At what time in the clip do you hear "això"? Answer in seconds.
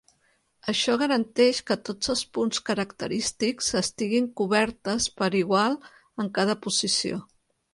0.71-0.93